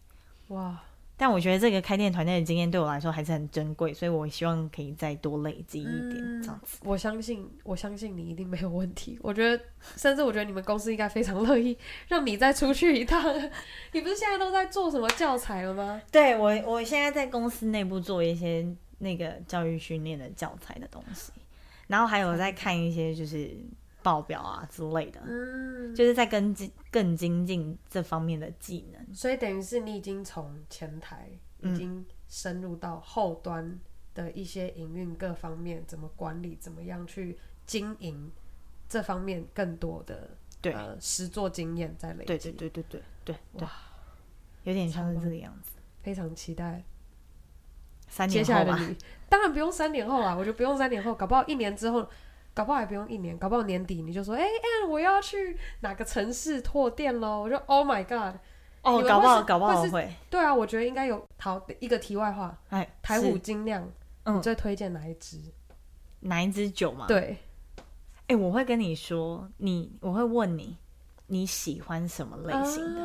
[0.47, 0.81] 哇！
[1.19, 6.79] 但我觉得这个开店团队的经验对我来说还是很珍贵，所以我希望可以再多累积一点这样子。
[6.85, 9.19] 我相信，我相信你一定没有问题。
[9.21, 9.61] 我觉得，
[9.97, 11.77] 甚至我觉得你们公司应该非常乐意
[12.07, 13.21] 让你再出去一趟。
[13.91, 16.01] 你不是现在都在做什么教材了吗？
[16.09, 18.65] 对，我，我现在在公司内部做一些
[18.99, 21.33] 那个教育训练的教材的东西。
[21.87, 23.49] 然后还有在看一些就是
[24.09, 29.13] 报表啊之类的，嗯，就是在跟进更精进这方面的技能。
[29.13, 33.79] 所以等于是你已经从前台已经深入到后端
[34.15, 38.31] 的一些营运各方面，怎么管理，怎么样去经营
[38.87, 40.73] 这方面更多的对。
[40.73, 42.25] 呃实作经验在累积。
[42.25, 43.35] 对对对对对对。
[43.59, 43.67] 对，
[44.63, 45.73] 有点像是这个样子。
[46.01, 46.83] 非常期待。
[48.07, 48.97] 三年后接下来的你，
[49.29, 52.09] 当然不用三年后啦，我觉得不用三年后，搞不好一年之后，
[52.59, 57.43] 搞不好还不用一年，搞不好年底你就说，哎、欸、哎，我要去哪个城市拓店喽？
[57.43, 58.35] 我就 Oh my God！
[58.81, 60.13] 哦，搞不好搞不好会，会。
[60.29, 61.25] 对啊，我觉得应该有。
[61.37, 63.89] 好，一个题外话，哎，台虎精酿，
[64.25, 65.39] 你最推荐哪一支？
[66.19, 67.05] 哪一支酒吗？
[67.07, 67.37] 对，
[68.27, 70.75] 哎，我会跟你说，你我会问你，
[71.27, 73.01] 你喜欢什么类型的？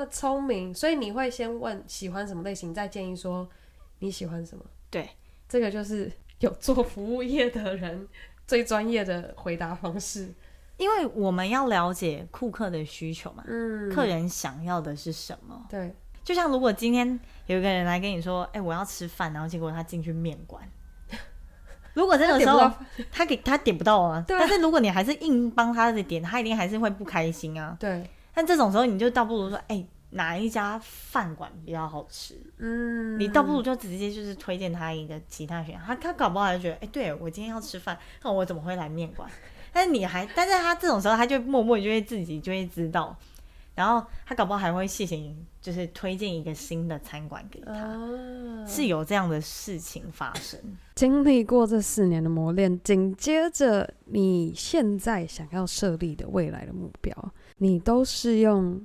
[0.00, 3.46] 啊，聪明，所以你会先问喜欢什么类型，再建议说
[3.98, 4.64] 你喜欢什么？
[4.88, 5.10] 对，
[5.46, 8.08] 这个就是有做服务业的人
[8.46, 10.32] 最专业的回答方式。
[10.76, 15.64] 因为我们要了解顾客的需求嘛，嗯，客人想要的是什么？
[15.70, 17.06] 对，就像如果今天
[17.46, 20.68] 有一个人来跟你说，哎、欸，我要吃饭，然后结果他进去面馆，
[21.94, 22.68] 如果这个时候
[23.12, 27.76] 他给他点不到啊，对，但是如果你还是硬帮他的点，他一定还是会不开心啊。
[27.78, 32.34] 对，但这种时候你就倒不如说，哎、欸，哪一家饭馆比较好吃？
[32.58, 39.28] 嗯，你倒不如就直接就是推荐他一个其他选项，他他搞不好就觉得，哎、欸，对我今天要吃饭，那我怎么会来面馆？
[39.72, 43.16] 但是你还，但是他这种时候，他就默默就会自己就会知道，
[43.74, 50.60] 然后他搞不好还会谢谢你，就是推荐一个新的餐馆给他，啊、是有这样的事情发生。
[50.94, 57.12] 经历过这四年的磨练，紧接着你现在想要设立的未来的目标，
[57.58, 58.80] 你都是用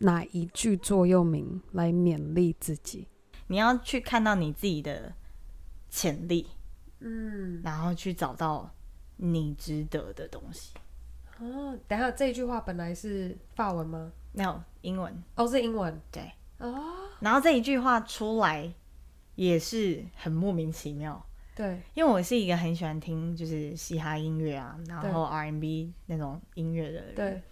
[0.00, 3.08] 哪一句座右铭来勉励自己？
[3.46, 5.12] 你要去看到你自己的
[5.88, 6.48] 潜力，
[7.00, 8.70] 嗯，然后去找到。
[9.18, 10.74] 你值得的东西。
[11.40, 14.12] 哦，等下，这一句话本来是法文吗？
[14.32, 15.22] 没有，英文。
[15.36, 15.98] 哦，是英文。
[16.12, 16.30] 对。
[16.58, 17.08] 哦。
[17.20, 18.70] 然后这一句话出来
[19.36, 21.26] 也是很莫名其妙。
[21.54, 21.80] 对。
[21.94, 27.14] 因为我是一个很喜欢听就是嘻哈音乐啊，然后 R&B 那种音乐的人。
[27.14, 27.42] 对。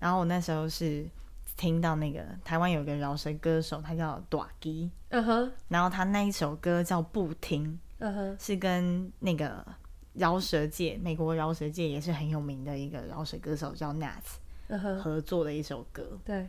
[0.00, 1.06] 然后我那时候是
[1.56, 4.88] 听到那个台湾有个饶舌歌手，他叫大支。
[5.08, 5.52] 嗯哼。
[5.68, 7.66] 然后他那一首歌叫《不听》。
[7.98, 8.36] 嗯哼。
[8.38, 9.64] 是跟那个。
[10.14, 14.36] 饶舌界，美国饶舌界也是很有名的一个饶舌歌手，叫 Nas，、
[14.68, 16.16] 嗯哼合作的一首歌。
[16.24, 16.48] 对，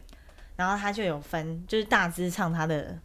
[0.56, 2.96] 然后他就有分，就是大致唱他的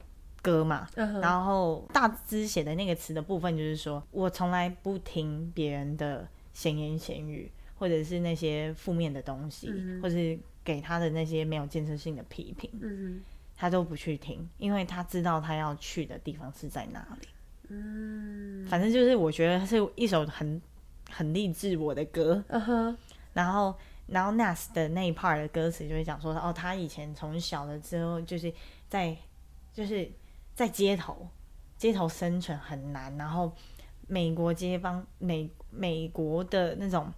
[0.42, 1.20] 歌嘛，uh huh.
[1.22, 10.02] 然后大支写的那个词的部分，就是说我从来不听别人的闲言闲语，或者是那些负面的东西，uh huh.
[10.02, 10.38] 或是
[10.70, 13.18] 给他的那些没有建设性的批评，uh huh.
[13.56, 17.28] 他都不去听，因为他知道他要去的地方是在哪里。
[17.68, 20.62] 嗯，反正就是我觉得是一首很
[21.10, 22.98] 很励志我的歌嗯哼
[23.32, 23.74] 然后
[24.06, 28.52] 然后 Nas 的那一 part 的歌词就会讲说，哦，他以前从小的时候就是
[28.88, 29.16] 在
[29.72, 30.08] 就是
[30.54, 31.28] 在街头
[31.76, 33.52] 街头生存很难，然后
[34.06, 37.12] 美国街坊美美国的那种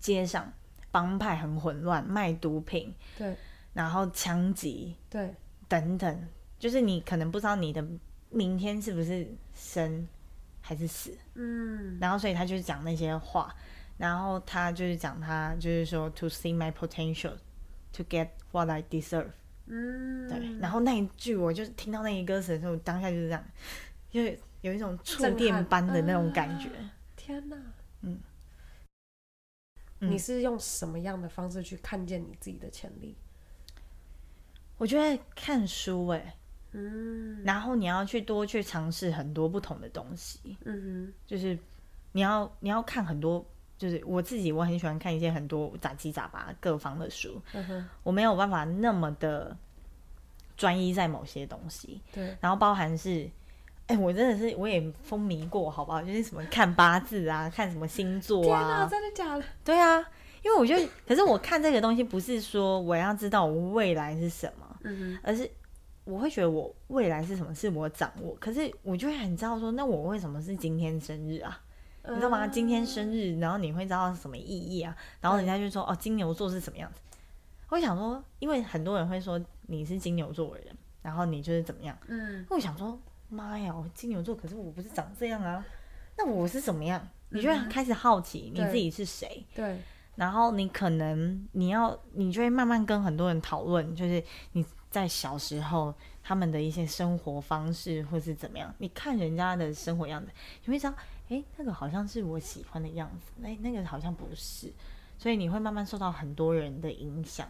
[0.00, 0.52] 街上
[0.90, 3.34] 帮派很混乱，卖毒品，对，
[3.72, 5.34] 然后枪击，对，
[5.68, 7.84] 等等，就是你可能不知道你的。
[8.30, 10.06] 明天是不是生
[10.60, 11.16] 还是死？
[11.32, 13.50] 嗯，然后所以他就是讲那些话，
[13.96, 17.32] 然后他就是讲他就是说 to see my potential
[17.90, 19.30] to get what I deserve。
[19.64, 20.58] 嗯，对。
[20.58, 23.42] 然后那一句我就听到那一歌词的时候，当下就是这样，
[24.10, 26.68] 因为有一种触电般的那种感觉。
[26.68, 27.56] 啊、天哪！
[30.00, 33.16] 嗯，你是用什么样的方式去看见你自己的潜力？
[34.76, 36.34] 我觉得看书哎、欸。
[36.72, 41.58] 嗯，然后你要去多去尝试很多不同的东西，嗯哼，就是
[42.12, 43.42] 你要你要看很多，
[43.78, 49.56] 就是我自己我很喜欢看一些很多杂七杂八各方的书，嗯哼，我没有办法那么的
[50.58, 53.28] 专一在某些东西，对，然后包含是，
[53.88, 56.00] 哎，我真的是我也风靡过，好不好？
[56.00, 59.44] 就是什么看八字啊，看什么星座啊，天哪，真的假的？
[59.64, 59.98] 对啊，
[60.44, 65.50] 因为我觉得，可是我看这个东西不是说我要知道我未来是什么，嗯哼，而是。
[66.04, 71.60] 我会觉得我未来是什么是我掌握，可是我就会很知道说，那我为什么是今天生日啊？
[72.08, 72.46] 你知道吗？
[72.46, 74.96] 今天生日，然后你会知道是什么意义啊？
[75.20, 77.00] 然后人家就说，哦，金牛座是什么样子？
[77.68, 81.94] 我会想说，因为很多人会说你是金牛座的人，然后你就是怎么样？
[82.06, 85.64] 嗯，我想说，妈呀，我金牛座，可是我不是长这样啊，
[86.16, 87.06] 那我是怎么样？
[87.30, 89.44] 你就会开始好奇你自己是谁？
[89.54, 89.78] 对，
[90.16, 94.64] 然后你可能你要，你就会慢慢跟很多人讨论，就是你。
[94.90, 98.74] 在小时候，他们的一些生活方式，或是怎么样？
[98.78, 100.32] 你看人家的生活样子，
[100.64, 100.94] 你会知道，
[101.28, 104.72] 哎，那个好像是我喜欢的样子，那那个好像不是，
[105.18, 107.46] 所以你会慢慢受到很多人的影响。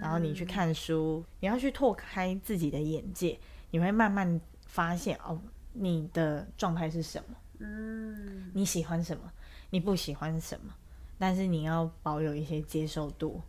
[0.00, 3.38] 然后你去看书，你要去拓开自己的眼界，
[3.70, 4.40] 你会慢慢
[4.70, 5.38] 发现哦，
[5.72, 7.36] 你的状态是什么？
[7.58, 9.30] 嗯，你喜欢什么？
[9.70, 10.72] 你不喜欢什么？
[11.18, 13.42] 但是你要保有一些接受度。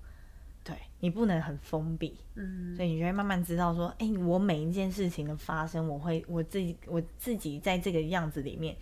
[0.64, 8.76] 对，你不能很封闭，嗯，所以你就会慢慢知道说，哎，我每一件事情的发生，我会我自己我自己在这个样子里面，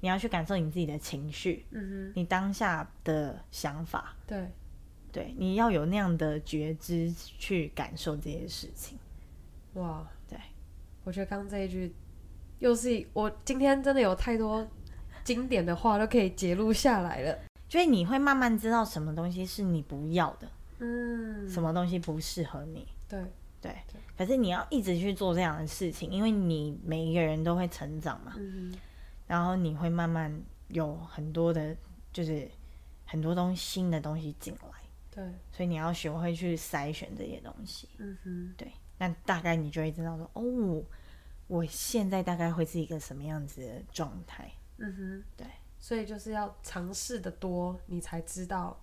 [0.00, 4.48] 你要去感受你自己的情绪，嗯哼，你当下的想法，对，
[5.12, 8.96] 对，你要有那样的觉知去感受这些事情。
[9.74, 10.17] 哇，对，
[11.08, 11.90] 我觉得刚刚这一句，
[12.58, 14.68] 又是我今天真的有太多
[15.24, 20.46] 经典的话都可以截录下来了，所以你会慢慢知道什么东西是你不要的。
[20.80, 22.86] 嗯，什么东西不适合你？
[23.08, 23.24] 对
[23.58, 23.74] 对，
[24.18, 28.34] 可是你要一直去做这样的事情，因为你每一个人都会成长嘛。
[28.36, 28.74] 嗯，
[29.26, 30.30] 然后你会慢慢
[30.68, 31.74] 有很多的，
[32.12, 32.46] 就是
[33.06, 34.68] 很多东西新的东西进来。
[35.10, 37.88] 对，所以你要学会去筛选这些东西。
[37.96, 40.84] 嗯哼，对，那大概你就会知道说，哦，
[41.46, 44.50] 我现在大概会是一个什么样子的状态。
[44.78, 45.46] 嗯哼，对，
[45.78, 48.78] 所以就是要尝试的多，你才知道。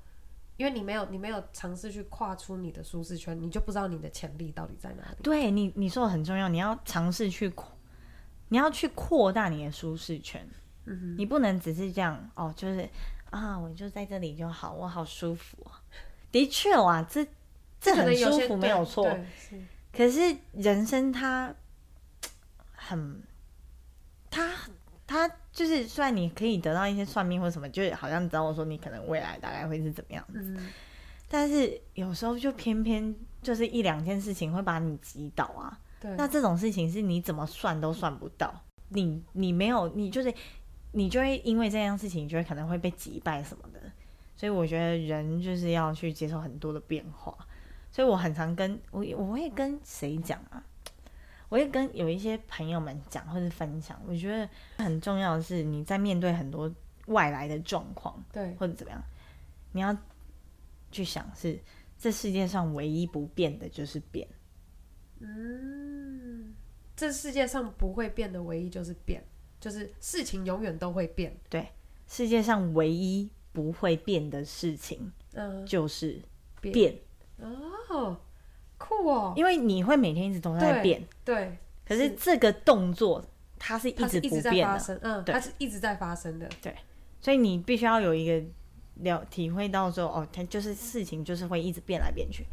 [0.58, 5.18] 因为你没有，你没有尝试去跨出你的舒适圈，你就不知道你的潜力到底在哪里。
[5.22, 7.78] 对你，你说的很重要，你要尝试去扩，
[8.48, 10.48] 你要去扩大你的舒适圈。
[10.86, 12.90] 嗯哼，你不能只是这样哦，就是
[13.32, 15.58] 啊，我就在这里就好，我好舒服。
[16.32, 17.28] 的确啊，这
[17.82, 19.06] 这很舒服，没有错。
[19.96, 21.56] 可是人生它
[22.74, 23.24] 很，
[24.30, 24.52] 它。
[25.08, 30.74] 他就是，虽然你可以得到一些算命或什么，就好像知道我说你可能未来大概会是怎么样子，嗯、
[31.30, 35.80] 但是有时候就偏偏就是一两件事情会把你击倒啊。
[36.02, 38.52] 对，那这种事情是你怎么算都算不到，
[38.90, 40.34] 你你没有，你就是
[40.94, 43.80] 你就会因为这样事情，你就会可能会被击败什么的。
[44.36, 47.38] 所以我觉得人就是要去接受很多的变化。
[47.96, 50.62] 所以我很常跟我我会跟谁讲啊？
[51.48, 54.50] 我会跟有一些朋友们讲或者分享，我觉得
[54.84, 56.70] 很重要的是你在面对很多
[57.06, 59.02] 外来的状况，对，或者怎么样，
[59.72, 59.98] 你要
[60.92, 61.58] 去想是
[61.98, 64.28] 这世界上唯一不变的就是变。
[65.22, 66.54] 嗯，
[66.98, 69.24] 这世界上不会变的唯一就是变，
[69.58, 71.34] 就是事情永远都会变。
[71.50, 71.66] 对，
[72.10, 76.22] 世界上唯一不会变的事情，嗯，就是
[76.60, 76.74] 变。
[76.74, 77.00] 变
[77.40, 78.18] 哦。
[78.78, 81.36] 酷哦，因为你会每天一直都在变，对。
[81.36, 83.24] 对，可是这个动作
[83.58, 86.76] 它是一直不变的，嗯，对，它是一直在发生的，对。
[87.22, 88.46] 所以你必须要有一个
[88.96, 92.46] 了体会到说，哦，它就是事情就是会一直变来变去，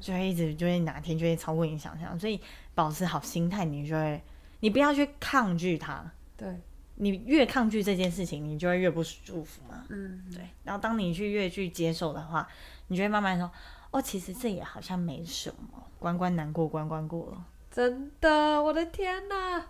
[0.00, 2.18] 就会一直就会哪天就会超过你想象。
[2.18, 2.40] 所以
[2.74, 4.20] 保持好心态，你就会，
[4.58, 6.04] 你不要去抗拒它，
[6.36, 6.48] 对。
[6.96, 10.42] 你越抗拒这件事情，你就会越不舒服嘛，嗯，对。
[10.64, 12.48] 然后当你去越去接受的话，
[12.88, 13.48] 你就会慢慢说。
[13.92, 17.44] 哦，其实这也好像没什么，关关难过关关过了。
[17.70, 19.66] 真的，我的天哪！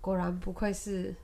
[0.00, 1.14] 果然不愧是，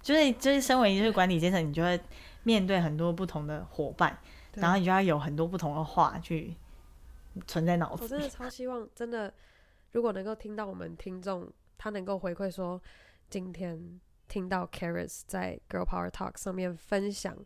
[0.00, 2.00] 就是就是身为就是管理阶层，你就会
[2.44, 4.16] 面对很多不同的伙伴，
[4.52, 6.56] 然后你就要有很多不同的话去
[7.46, 8.04] 存在脑子。
[8.04, 9.34] 我真的超希望，真的，
[9.90, 12.80] 如果能够听到我们听众，他能够回馈说，
[13.28, 17.36] 今天听到 Charis 在 Girl Power Talk 上面分享，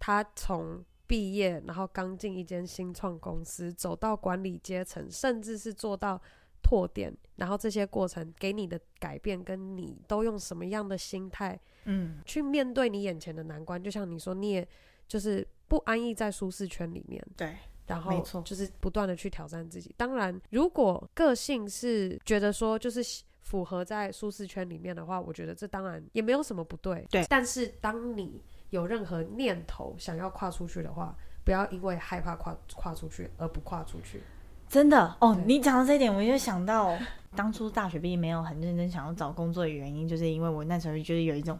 [0.00, 0.84] 他从。
[1.08, 6.20] 毕业，然后刚进一间新创公司，走到管理阶层，甚至是做到
[6.62, 13.82] 拓点，然后这些过程给你的改变，跟你都用什么样的心态，嗯，去面对你眼前的难关。
[13.82, 14.68] 就像你说，你也
[15.08, 19.94] 就是不安逸在舒适圈里面，对，然后就是不断的去挑战自己。
[19.96, 23.00] 当然，如果个性是觉得说就是
[23.40, 27.24] 符合在舒适圈里面的话，我觉得这当然也没有什么不对，对。
[27.30, 34.22] 但是当你有任何念头想要跨出去的话，不要因为害怕跨跨出去而不跨出去。
[34.68, 36.94] 真的哦，你讲到这一点，我就想到
[37.34, 41.58] 当初大学毕业没有很认真想要找工作的原因，就是因为我那时候就是有一种，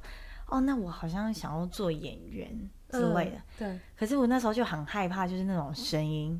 [0.48, 2.48] 哦，那我好像想要做演员
[2.90, 3.36] 之类的。
[3.36, 3.80] 嗯、对。
[3.96, 6.38] 可是我那时候就很害怕，就是那种声音，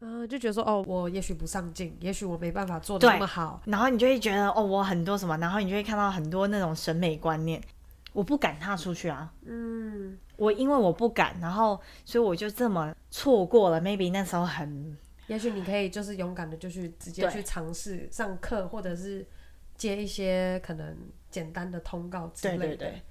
[0.00, 3.60] 嗯，就觉得说，哦，我也许不上进，也许我没办法做得那么好。
[3.66, 7.62] 然后你就会觉得，哦，我很多什么，然后你就会看到很多那种审美观念。
[8.12, 13.80] 我不敢踏出去啊，嗯，我因为我不敢，然后所以我就这么错过了。
[13.80, 19.26] Maybe 那时候很，也许你可以就是勇敢的，就去直接去尝试上课，或者是
[19.76, 20.96] 接一些可能
[21.30, 22.58] 简单的通告之类的。
[22.58, 23.02] 对对对，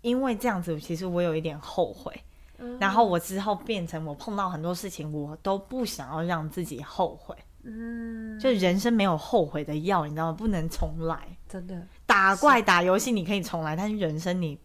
[0.00, 2.12] 因为这样子，其实我有一点后悔。
[2.58, 7.36] 嗯，然后我之后变成我碰到很多事情，我都不想要让自己后悔。
[7.64, 10.32] 嗯，就人生没有后悔的药，你知道吗？
[10.32, 11.86] 不能重来，真的。
[12.16, 14.58] 打怪打游戏你可以重来，但是人生你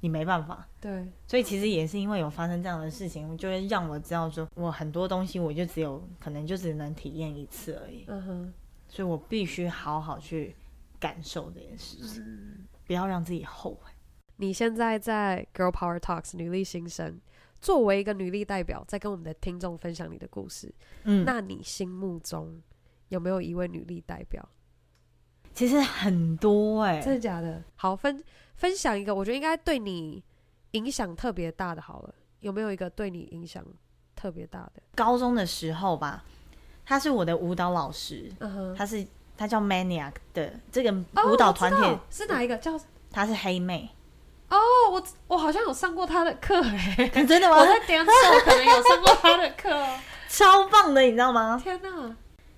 [0.00, 0.66] 你没办法。
[0.80, 8.04] 对，所以其实也是因为有发生这样的事情，就会让我知道说，我很多东西我就只有可能就只能体验一次而已。
[8.08, 8.52] 嗯哼，
[8.88, 10.56] 所以我必须好好去
[10.98, 13.92] 感受这件事情，嗯，不要让自己后悔。
[14.36, 17.20] 你现在在 Girl Power Talks 女力新生。
[17.60, 20.74] 作为一个女力代表，在跟我们的听众分享你的故事。
[21.04, 22.58] 嗯，那你心目中
[23.10, 24.48] 有没有一位女力代表？
[25.54, 27.62] 其实很多哎、欸，真的假的？
[27.76, 28.22] 好，分
[28.54, 30.22] 分享一个，我觉得应该对你
[30.72, 31.82] 影响特别大的。
[31.82, 33.64] 好了，有没有一个对你影响
[34.14, 34.82] 特别大的？
[34.94, 36.24] 高中的时候吧，
[36.84, 40.92] 他是我的舞蹈老师，嗯哼，他是他叫 Maniac 的这个
[41.26, 42.56] 舞蹈团体、哦、是哪一个？
[42.58, 42.78] 叫
[43.10, 43.90] 他是黑妹。
[44.48, 44.56] 哦，
[44.90, 47.58] 我我好像有上过他的课哎，真的吗？
[47.58, 48.10] 我在点手
[48.44, 49.70] 可能有上过他的课，
[50.28, 51.60] 超棒的，你知道吗？
[51.62, 52.16] 天哪，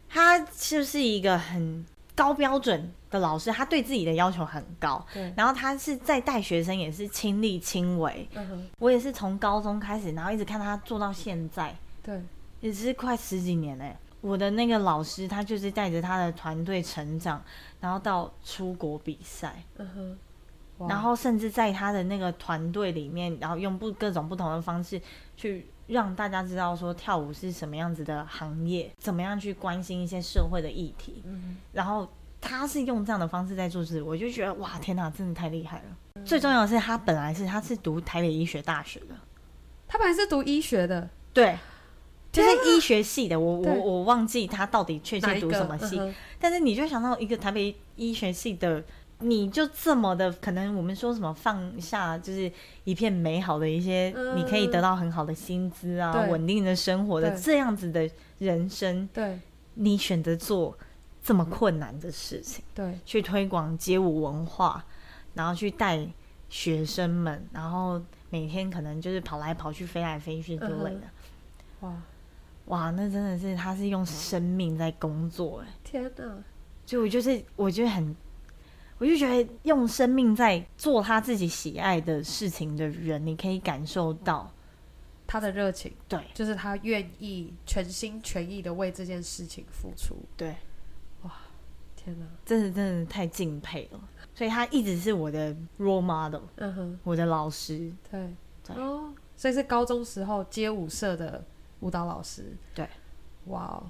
[0.09, 1.85] 他就是一个很
[2.15, 5.05] 高标准的老师，他对自己的要求很高。
[5.13, 8.29] 对，然后他是在带学生，也是亲力亲为。
[8.79, 11.75] 我也是从高中开始，然后一直看他做到现在。
[12.03, 12.21] 对，
[12.61, 13.97] 也是快十几年嘞。
[14.21, 17.43] 我的那个老师，他就是带着他的团队成长，
[17.81, 19.63] 然后到出国比赛。
[19.77, 20.19] 嗯哼。
[20.89, 25.01] 然后甚至在他的那个团队里面，然后用不各种不同的方式
[25.37, 31.23] 去让大家知道说跳舞是什么样子的行业，怎么样去关心一些社会的议题。
[31.25, 35.85] 嗯，然后他是用这样的方式在做事，我就觉得哇，天哪，真的太厉害了。
[36.15, 39.15] 嗯，最重要的是，他本来是他是读台北医学大学的，
[39.87, 41.57] 他本来是读医学的，对，
[42.33, 43.39] 就是医学系的。
[43.39, 48.83] 我我我忘记他到底确切读什么系，嗯，但是你就想到一个台北医学系的。
[49.23, 52.51] 你就这么的可能，我们说什么放下，就是
[52.85, 58.09] 一片美好的一些，嗯、你可以得到很好的薪资啊，稳定的生活的这样子的
[58.39, 59.09] 人生。
[59.13, 59.39] 对，
[59.75, 60.77] 你选择做
[61.23, 64.85] 这么困难的事情，对，去推广街舞文化，
[65.35, 66.07] 然后去带
[66.49, 71.03] 学生们，然后每天可能就是跑来跑去、飞来飞去之类的。
[71.83, 72.03] 嗯、哇
[72.67, 75.69] 哇，那真的是他是用生命在工作哎！
[75.85, 76.25] 天哪，
[76.85, 78.15] 就我就是我觉得很。
[79.03, 84.49] 我就觉得用生命在做他自己喜爱的事情的人，你可以感受到
[85.27, 85.93] 他的热情。
[86.07, 90.15] 对，就是他愿意全心全意的为这件事情付出。
[90.37, 90.55] 对，
[91.23, 91.33] 哇，
[91.97, 94.01] 天哪，真的真的太敬佩了。
[94.37, 97.93] 所以他一直是我的 role model，嗯哼，我的老师。
[98.09, 98.33] 对，
[98.65, 101.45] 对哦，所以是高中时候街舞社的
[101.81, 102.57] 舞蹈老师。
[102.73, 102.89] 对，
[103.47, 103.83] 哇，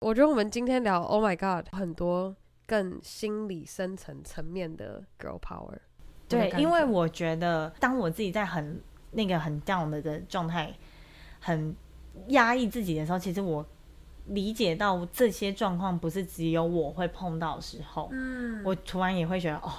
[0.00, 2.34] 我觉得我们今天聊 Oh My God 很多。
[2.66, 5.78] 更心理深层层面的 girl power，
[6.28, 8.80] 对，因为我觉得当我自己在很
[9.12, 10.74] 那个很 down 的的状态，
[11.40, 11.74] 很
[12.28, 13.64] 压抑自己的时候，其实我
[14.26, 19.72] 理解到这些状况不是只有我会碰到的时候，嗯，我突然也会觉得哦，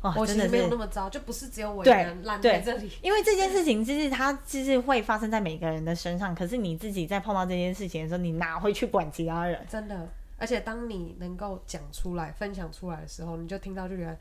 [0.00, 9.60] 哦，我真的没有那么糟，就不是只有我一个人烂在这里，因为这件事情其实它其实会发生在每个人的身上，可是你自己在碰到这件事情的时候，你哪会去管其他人？
[9.68, 10.08] 真的。
[10.40, 14.18] 而且当你能够讲出来、分享出来的时候，你就听到，就觉得，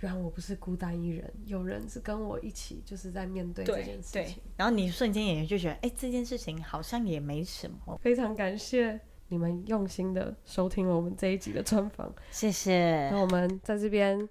[0.00, 4.42] 原来我不是孤单一人，有人是跟我一起，就是在面对这件事情。
[4.56, 7.98] 然后你瞬间也就觉得，哎、欸，这件事情好像也没什么。
[8.00, 13.10] 非常感谢你们用心的收听了我们这一集的专访，谢谢。
[13.10, 14.26] 那我们在这边，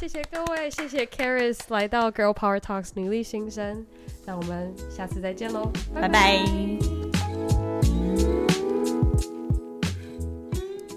[0.00, 3.86] 谢谢各位，谢谢 Charis 来到 Girl Power Talks 女力新生。
[4.24, 6.08] 那我们下次再见喽，拜拜。
[6.08, 7.03] 拜拜。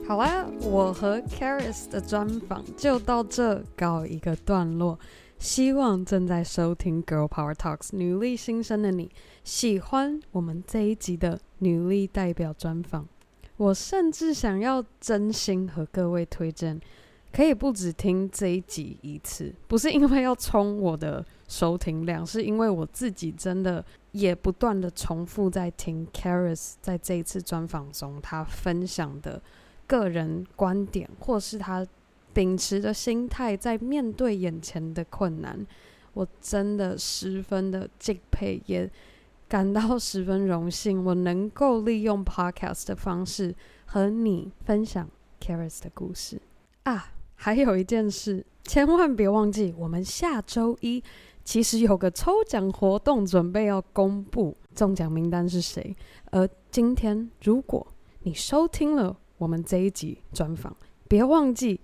[0.08, 4.98] 好啦，我和 Caris 的专访就到这告一个段落。
[5.38, 9.12] 希望正在收听 Girl Power Talks 女力新生的你
[9.44, 13.06] 喜欢我们这一集的女力代表专访。
[13.58, 16.80] 我甚至想要真心和各位推荐，
[17.34, 23.84] 可以不只听这一集一次，不是因为要冲我的收听量，是因为我自己真的
[24.14, 29.42] 也不断的重复在听 Caris 在这一次专访中他分享的。
[29.88, 31.88] 个人观点，或是他
[32.34, 35.66] 秉持的心态，在面对眼前的困难，
[36.14, 38.90] 我真的十分的敬佩，也
[39.48, 45.10] 感到十分荣幸，我能够利用 podcast 的方式和你分享
[45.40, 46.42] Caris 的故事
[46.84, 47.14] 啊！
[47.36, 51.04] 还有一件事，千万别忘记，我们下周一
[51.46, 55.96] 其实有个抽奖活动，准备要公布中奖名单是谁。
[56.32, 57.88] 而今天，如果
[58.24, 60.76] 你收听了，我们这一集专访，
[61.08, 61.80] 别忘记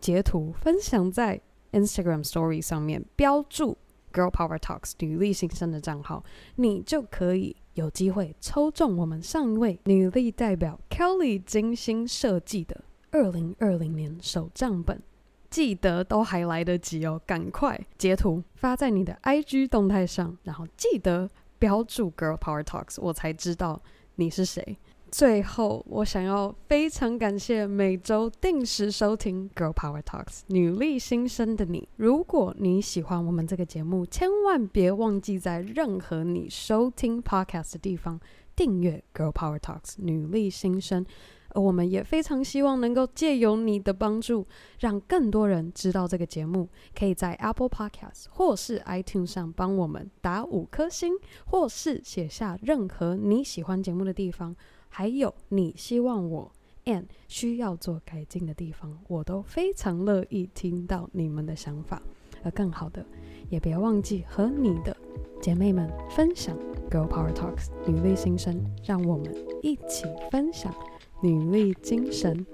[0.00, 1.40] 截图分享在
[1.72, 3.76] Instagram Story 上面，标注
[4.12, 6.24] Girl Power Talks 女力新生的账号，
[6.56, 15.02] 你就可以有机会抽中我们上一位女力代表 Kelly 精心设计的二零二零年手账本。
[15.50, 21.30] 记得都还来得及哦，赶快截图发在你的 IG 动态上，然后记得
[21.60, 23.80] 标注 Girl Power Talks，我才知道
[24.16, 24.76] 你是谁。
[25.16, 31.88] 最后，我想要非常感谢每周定时收听《Girl Power Talks》女力新生的你。
[31.94, 38.18] 如果你喜欢我们这个节目，千万别忘记在任何你收听 Podcast 的地方
[38.56, 41.06] 订阅《Girl Power Talks》女力新生。
[41.50, 44.44] 而我们也非常希望能够借由你的帮助，
[44.80, 46.68] 让更多人知道这个节目。
[46.98, 51.12] 可以在 Apple Podcast 或是 iTunes 上帮我们打五颗星，
[51.46, 54.56] 或是写下任何你喜欢节目的地方，
[54.96, 56.48] 还有你希望我
[56.84, 62.00] and 需要做改进的地方，我都非常乐意听到你们的想法。
[62.44, 63.04] 而更好的，
[63.50, 64.96] 也别忘记和你的
[65.42, 66.56] 姐妹们分享
[66.88, 70.72] Girl Power Talks 女力新生，让我们一起分享。
[71.20, 72.46] 女力精神，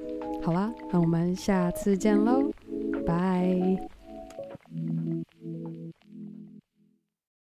[0.42, 2.50] 好啦，那我们下次见喽，
[3.04, 3.86] 拜。